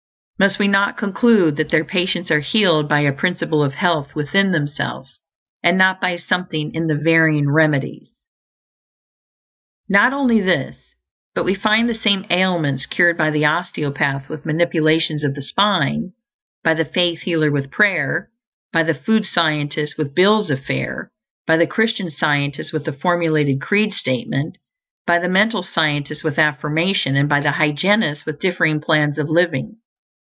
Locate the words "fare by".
20.65-21.55